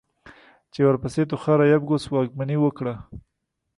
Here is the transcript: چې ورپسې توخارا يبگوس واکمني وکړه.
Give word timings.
چې 0.71 0.79
ورپسې 0.87 1.21
توخارا 1.31 1.65
يبگوس 1.73 2.03
واکمني 2.07 2.57
وکړه. 2.61 2.95